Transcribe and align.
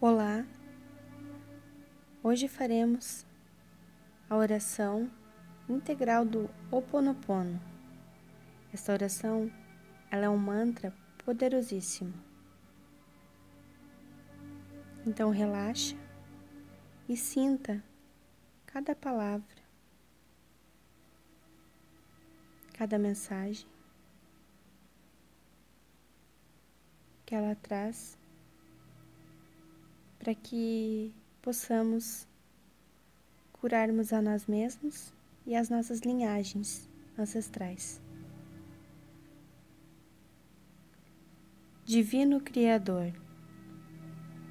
Olá, 0.00 0.46
hoje 2.22 2.46
faremos 2.46 3.26
a 4.30 4.36
oração 4.36 5.10
integral 5.68 6.24
do 6.24 6.48
Ho 6.70 6.76
Oponopono. 6.76 7.60
Esta 8.72 8.92
oração 8.92 9.50
ela 10.08 10.26
é 10.26 10.28
um 10.28 10.36
mantra 10.36 10.94
poderosíssimo. 11.24 12.14
Então 15.04 15.30
relaxa 15.30 15.96
e 17.08 17.16
sinta 17.16 17.82
cada 18.66 18.94
palavra, 18.94 19.62
cada 22.74 23.00
mensagem 23.00 23.66
que 27.26 27.34
ela 27.34 27.56
traz 27.56 28.17
para 30.28 30.34
que 30.34 31.10
possamos 31.40 32.28
curarmos 33.50 34.12
a 34.12 34.20
nós 34.20 34.46
mesmos 34.46 35.10
e 35.46 35.56
as 35.56 35.70
nossas 35.70 36.00
linhagens 36.00 36.86
ancestrais. 37.18 37.98
Divino 41.82 42.42
Criador, 42.42 43.10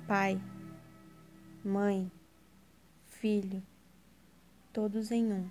Pai, 0.07 0.41
Mãe, 1.63 2.11
Filho, 3.05 3.61
todos 4.73 5.11
em 5.11 5.31
um. 5.31 5.47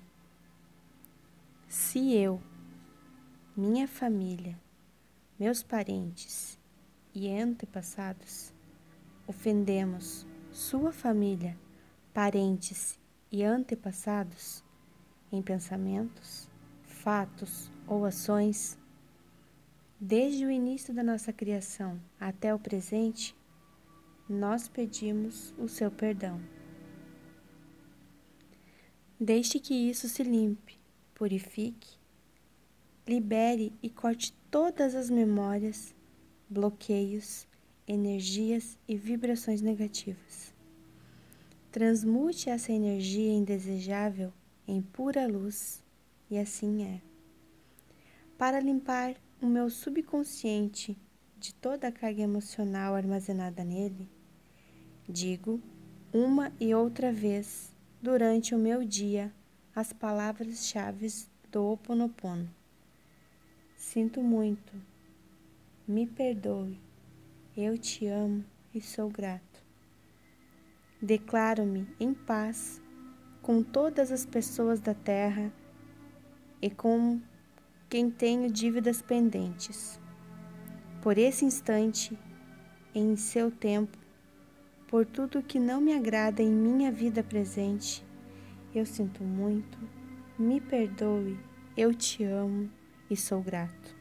Se 1.69 2.15
eu, 2.15 2.43
minha 3.57 3.87
família, 3.87 4.59
meus 5.38 5.63
parentes 5.63 6.59
e 7.15 7.30
antepassados 7.33 8.55
ofendemos 9.27 10.27
sua 10.52 10.93
família, 10.93 11.59
parentes 12.15 12.99
e 13.30 13.43
antepassados 13.43 14.63
em 15.33 15.43
pensamentos, 15.43 16.49
fatos 16.85 17.71
ou 17.87 18.05
ações, 18.05 18.79
desde 20.01 20.45
o 20.45 20.51
início 20.51 20.95
da 20.95 21.02
nossa 21.02 21.33
criação 21.33 22.01
até 22.18 22.55
o 22.55 22.59
presente, 22.59 23.37
nós 24.29 24.68
pedimos 24.68 25.55
o 25.59 25.68
seu 25.68 25.90
perdão. 25.90 26.40
Deixe 29.18 29.59
que 29.59 29.74
isso 29.74 30.09
se 30.09 30.23
limpe, 30.23 30.79
purifique, 31.15 31.96
libere 33.07 33.73
e 33.83 33.88
corte 33.88 34.33
todas 34.51 34.95
as 34.95 35.09
memórias, 35.09 35.95
bloqueios 36.49 37.46
energias 37.87 38.76
e 38.88 38.96
vibrações 38.96 39.60
negativas. 39.60 40.52
Transmute 41.70 42.51
essa 42.51 42.73
energia 42.73 43.32
indesejável 43.32 44.32
em 44.66 44.82
pura 44.82 45.26
luz, 45.26 45.82
e 46.30 46.38
assim 46.38 46.84
é. 46.84 47.01
Para 48.37 48.60
limpar 48.60 49.15
o 49.40 49.46
meu 49.46 49.70
subconsciente 49.70 50.96
de 51.38 51.54
toda 51.54 51.88
a 51.88 51.93
carga 51.93 52.23
emocional 52.23 52.95
armazenada 52.95 53.62
nele, 53.62 54.09
digo 55.09 55.60
uma 56.12 56.52
e 56.59 56.74
outra 56.74 57.12
vez 57.12 57.73
durante 58.02 58.54
o 58.54 58.59
meu 58.59 58.84
dia 58.84 59.32
as 59.74 59.93
palavras-chave 59.93 61.06
do 61.52 61.62
Ho 61.62 61.73
Oponopono. 61.74 62.50
Sinto 63.76 64.22
muito. 64.22 64.72
Me 65.87 66.06
perdoe 66.06 66.85
eu 67.56 67.78
te 67.78 68.06
amo 68.06 68.44
e 68.75 68.82
sou 68.82 69.09
grato. 69.09 69.65
Declaro-me 71.00 71.89
em 71.99 72.12
paz 72.12 72.83
com 73.41 73.62
todas 73.62 74.12
as 74.12 74.27
pessoas 74.27 74.78
da 74.78 74.93
terra 74.93 75.50
e 76.61 76.69
com 76.69 77.19
quem 77.89 78.11
tenho 78.11 78.50
dívidas 78.50 79.00
pendentes. 79.00 79.99
Por 81.00 81.17
esse 81.17 81.47
instante, 81.47 82.19
em 82.94 83.17
seu 83.17 83.50
tempo, 83.50 83.97
por 84.87 85.06
tudo 85.06 85.43
que 85.43 85.59
não 85.59 85.81
me 85.81 85.94
agrada 85.94 86.43
em 86.43 86.53
minha 86.53 86.93
vida 86.93 87.23
presente, 87.23 88.05
eu 88.75 88.84
sinto 88.84 89.25
muito, 89.25 89.78
me 90.38 90.61
perdoe, 90.61 91.38
eu 91.75 91.94
te 91.94 92.23
amo 92.23 92.71
e 93.09 93.17
sou 93.17 93.41
grato. 93.41 93.96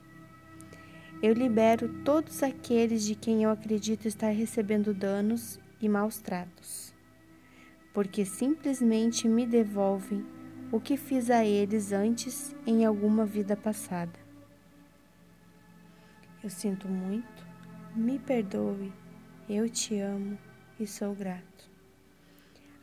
Eu 1.26 1.34
libero 1.34 1.90
todos 2.04 2.44
aqueles 2.44 3.04
de 3.04 3.16
quem 3.16 3.42
eu 3.42 3.50
acredito 3.50 4.08
estar 4.08 4.30
recebendo 4.30 4.94
danos 4.94 5.60
e 5.82 5.90
maus 5.90 6.20
tratos, 6.20 6.94
porque 7.92 8.24
simplesmente 8.24 9.28
me 9.28 9.44
devolvem 9.44 10.24
o 10.72 10.80
que 10.80 10.96
fiz 10.96 11.32
a 11.32 11.44
eles 11.44 11.92
antes 11.92 12.56
em 12.64 12.86
alguma 12.86 13.26
vida 13.26 13.58
passada. 13.58 14.14
Eu 16.44 16.50
sinto 16.52 16.88
muito, 16.88 17.44
me 17.96 18.20
perdoe, 18.20 18.94
eu 19.50 19.68
te 19.68 19.98
amo 20.00 20.38
e 20.80 20.86
sou 20.86 21.16
grato. 21.16 21.72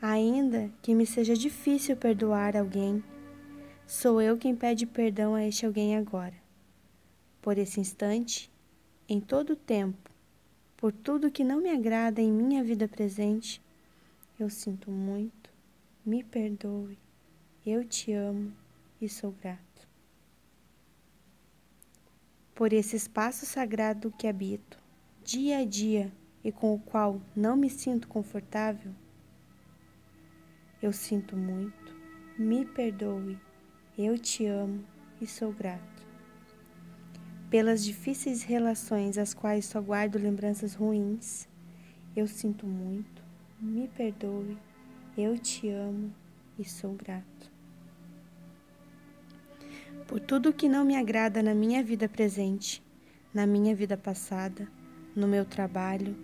Ainda 0.01 0.69
que 0.83 0.97
me 0.97 1.07
seja 1.07 1.37
difícil 1.37 1.97
perdoar 1.97 2.57
alguém, 2.57 3.05
sou 3.87 4.21
eu 4.21 4.37
quem 4.37 4.57
pede 4.57 4.85
perdão 4.85 5.33
a 5.33 5.47
este 5.47 5.65
alguém 5.65 5.97
agora 5.97 6.42
por 7.43 7.59
esse 7.59 7.81
instante, 7.81 8.49
em 9.09 9.21
todo 9.21 9.55
o 9.55 9.57
tempo, 9.57 10.11
por 10.77 10.93
tudo 10.93 11.31
que 11.31 11.43
não 11.43 11.61
me 11.61 11.71
agrada 11.71 12.23
em 12.23 12.33
minha 12.33 12.63
vida 12.63 12.87
presente, 12.87 13.61
eu 14.39 14.49
sinto 14.49 14.93
muito, 14.93 15.51
me 16.07 16.23
perdoe, 16.23 16.97
eu 17.67 17.85
te 17.85 18.13
amo 18.13 18.53
e 19.01 19.09
sou 19.09 19.33
grato. 19.33 19.89
Por 22.55 22.73
esse 22.73 22.95
espaço 22.95 23.45
sagrado 23.45 24.13
que 24.13 24.29
habito, 24.29 24.79
dia 25.25 25.59
a 25.59 25.65
dia 25.65 26.13
e 26.45 26.53
com 26.53 26.73
o 26.73 26.79
qual 26.79 27.21
não 27.35 27.57
me 27.57 27.69
sinto 27.69 28.07
confortável, 28.07 28.93
eu 30.81 30.93
sinto 30.93 31.37
muito, 31.37 31.95
me 32.39 32.65
perdoe, 32.65 33.37
eu 33.99 34.17
te 34.17 34.47
amo 34.47 34.85
e 35.21 35.27
sou 35.27 35.53
grato 35.53 36.02
pelas 37.53 37.85
difíceis 37.85 38.43
relações 38.43 39.19
às 39.19 39.35
quais 39.35 39.67
só 39.67 39.79
guardo 39.79 40.17
lembranças 40.17 40.73
ruins. 40.73 41.47
Eu 42.17 42.27
sinto 42.27 42.67
muito, 42.67 43.23
me 43.61 43.87
perdoe, 43.89 44.57
eu 45.19 45.37
te 45.39 45.69
amo 45.69 46.11
e 46.59 46.65
sou 46.65 46.95
grato. 46.95 47.53
Por 50.07 50.19
tudo 50.19 50.51
que 50.51 50.67
não 50.67 50.83
me 50.83 50.97
agrada 50.97 51.43
na 51.43 51.55
minha 51.55 51.83
vida 51.83 52.09
presente, 52.09 52.83
na 53.35 53.47
minha 53.47 53.75
vida 53.75 53.99
passada, 53.99 54.67
no 55.15 55.29
meu 55.29 55.45
trabalho 55.45 56.17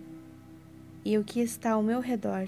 e 1.05 1.15
o 1.15 1.23
que 1.23 1.41
está 1.41 1.73
ao 1.73 1.83
meu 1.83 1.99
redor, 1.99 2.47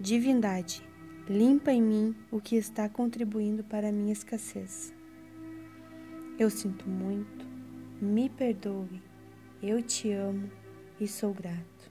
divindade, 0.00 0.82
limpa 1.28 1.70
em 1.70 1.80
mim 1.80 2.16
o 2.32 2.40
que 2.40 2.56
está 2.56 2.88
contribuindo 2.88 3.62
para 3.62 3.90
a 3.90 3.92
minha 3.92 4.12
escassez. 4.12 4.92
Eu 6.36 6.50
sinto 6.50 6.88
muito, 6.88 7.47
me 8.00 8.28
perdoe, 8.28 9.02
eu 9.62 9.82
te 9.82 10.12
amo 10.12 10.50
e 11.00 11.08
sou 11.08 11.34
grato. 11.34 11.90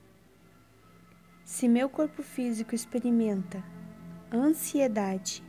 Se 1.43 1.67
meu 1.67 1.89
corpo 1.89 2.23
físico 2.23 2.73
experimenta 2.73 3.63
ansiedade, 4.31 5.43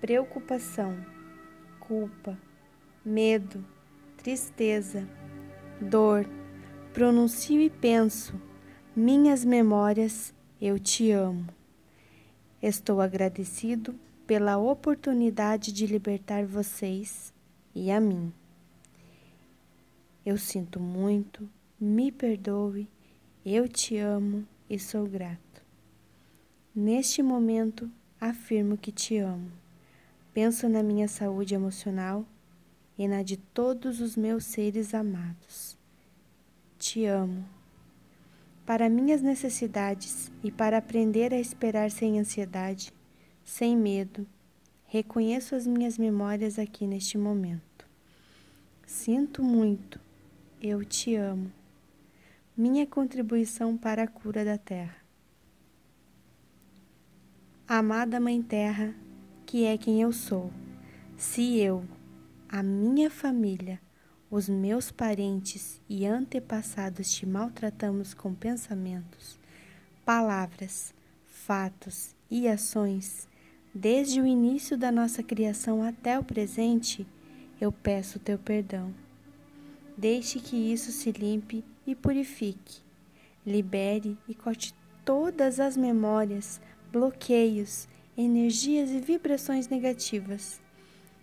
preocupação, 0.00 0.96
culpa, 1.80 2.36
medo, 3.04 3.64
tristeza, 4.16 5.08
dor, 5.80 6.28
pronuncio 6.92 7.60
e 7.60 7.70
penso, 7.70 8.40
minhas 8.94 9.44
memórias, 9.44 10.34
eu 10.60 10.78
te 10.78 11.12
amo. 11.12 11.46
Estou 12.60 13.00
agradecido 13.00 13.94
pela 14.26 14.58
oportunidade 14.58 15.72
de 15.72 15.86
libertar 15.86 16.44
vocês 16.44 17.32
e 17.72 17.92
a 17.92 18.00
mim. 18.00 18.32
Eu 20.30 20.36
sinto 20.36 20.78
muito, 20.78 21.48
me 21.80 22.12
perdoe, 22.12 22.86
eu 23.46 23.66
te 23.66 23.96
amo 23.96 24.46
e 24.68 24.78
sou 24.78 25.06
grato. 25.06 25.64
Neste 26.74 27.22
momento, 27.22 27.90
afirmo 28.20 28.76
que 28.76 28.92
te 28.92 29.16
amo. 29.16 29.50
Penso 30.34 30.68
na 30.68 30.82
minha 30.82 31.08
saúde 31.08 31.54
emocional 31.54 32.26
e 32.98 33.08
na 33.08 33.22
de 33.22 33.38
todos 33.38 34.02
os 34.02 34.16
meus 34.18 34.44
seres 34.44 34.92
amados. 34.92 35.78
Te 36.78 37.06
amo. 37.06 37.42
Para 38.66 38.90
minhas 38.90 39.22
necessidades 39.22 40.30
e 40.44 40.52
para 40.52 40.76
aprender 40.76 41.32
a 41.32 41.40
esperar 41.40 41.90
sem 41.90 42.20
ansiedade, 42.20 42.92
sem 43.42 43.74
medo, 43.74 44.26
reconheço 44.88 45.54
as 45.54 45.66
minhas 45.66 45.96
memórias 45.96 46.58
aqui 46.58 46.86
neste 46.86 47.16
momento. 47.16 47.88
Sinto 48.84 49.42
muito 49.42 50.06
eu 50.60 50.84
te 50.84 51.14
amo. 51.14 51.52
Minha 52.56 52.86
contribuição 52.86 53.76
para 53.76 54.02
a 54.02 54.08
cura 54.08 54.44
da 54.44 54.58
terra. 54.58 54.96
Amada 57.66 58.18
Mãe 58.18 58.42
Terra, 58.42 58.94
que 59.46 59.64
é 59.64 59.78
quem 59.78 60.02
eu 60.02 60.12
sou, 60.12 60.50
se 61.16 61.58
eu, 61.58 61.84
a 62.48 62.62
minha 62.62 63.10
família, 63.10 63.80
os 64.30 64.48
meus 64.48 64.90
parentes 64.90 65.80
e 65.88 66.06
antepassados 66.06 67.10
te 67.10 67.24
maltratamos 67.24 68.12
com 68.12 68.34
pensamentos, 68.34 69.38
palavras, 70.04 70.92
fatos 71.24 72.16
e 72.30 72.48
ações, 72.48 73.28
desde 73.72 74.20
o 74.20 74.26
início 74.26 74.76
da 74.76 74.90
nossa 74.90 75.22
criação 75.22 75.82
até 75.82 76.18
o 76.18 76.24
presente, 76.24 77.06
eu 77.60 77.70
peço 77.70 78.18
teu 78.18 78.38
perdão. 78.38 78.92
Deixe 79.98 80.38
que 80.38 80.54
isso 80.54 80.92
se 80.92 81.10
limpe 81.10 81.64
e 81.84 81.92
purifique. 81.92 82.80
Libere 83.44 84.16
e 84.28 84.34
corte 84.34 84.72
todas 85.04 85.58
as 85.58 85.76
memórias, 85.76 86.60
bloqueios, 86.92 87.88
energias 88.16 88.90
e 88.90 89.00
vibrações 89.00 89.66
negativas. 89.66 90.60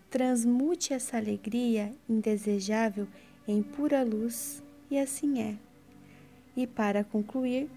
Transmute 0.10 0.94
essa 0.94 1.16
alegria 1.16 1.94
indesejável 2.10 3.08
em 3.48 3.64
pura 3.64 4.04
luz, 4.04 4.62
e 4.92 5.00
assim 5.00 5.42
é. 5.42 5.56
E 6.58 6.68
para 6.68 7.02
concluir, 7.02 7.70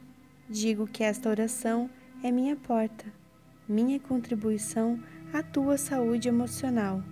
digo 0.51 0.85
que 0.85 1.05
esta 1.05 1.31
oração 1.31 1.89
é 2.25 2.33
minha 2.33 2.56
porta, 2.56 3.06
minha 3.69 4.01
contribuição 4.01 4.99
à 5.33 5.44
tua 5.44 5.79
saúde 5.79 6.27
emocional, 6.27 7.05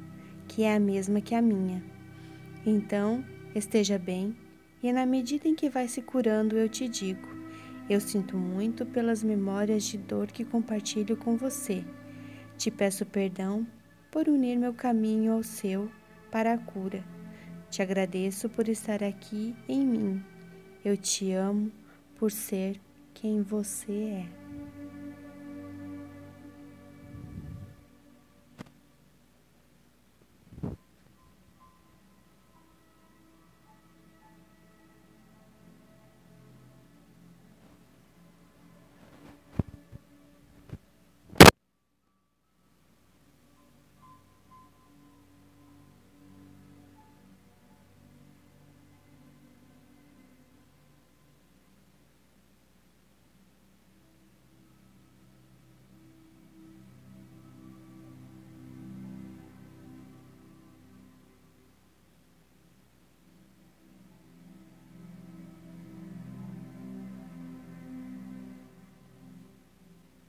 que 0.49 0.65
é 0.65 0.75
a 0.75 0.81
mesma 0.81 1.21
que 1.21 1.37
a 1.37 1.41
minha. 1.41 1.85
Então, 2.65 3.25
esteja 3.59 3.99
bem, 3.99 4.37
e 4.83 4.93
na 4.93 5.07
medida 5.07 5.49
em 5.49 5.55
que 5.55 5.69
vai 5.69 5.89
se 5.89 6.03
curando, 6.03 6.57
eu 6.57 6.69
te 6.69 6.89
digo 6.89 7.37
eu 7.89 8.01
sinto 8.01 8.37
muito 8.37 8.85
pelas 8.85 9.23
memórias 9.23 9.85
de 9.85 9.97
dor 9.97 10.27
que 10.27 10.45
compartilho 10.45 11.17
com 11.17 11.37
você. 11.37 11.85
Te 12.59 12.69
peço 12.69 13.07
perdão 13.07 13.65
por 14.11 14.29
unir 14.29 14.59
meu 14.59 14.75
caminho 14.75 15.33
ao 15.33 15.43
seu 15.45 15.89
para 16.31 16.53
a 16.53 16.59
cura. 16.59 17.05
Te 17.71 17.83
agradeço 17.83 18.49
por 18.49 18.69
estar 18.69 19.05
aqui 19.05 19.55
em 19.69 19.87
mim. 19.87 20.25
Eu 20.85 20.97
te 20.97 21.33
amo 21.33 21.71
por 22.17 22.33
ser 22.33 22.81
quem 23.15 23.41
você 23.41 23.93
é. 23.93 24.46